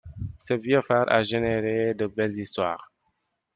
Ce 0.43 0.55
vieux 0.55 0.81
phare 0.81 1.11
a 1.11 1.21
généré 1.21 1.93
de 1.93 2.07
belles 2.07 2.39
histoires. 2.39 2.91